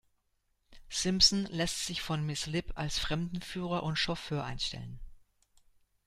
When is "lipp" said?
2.47-2.71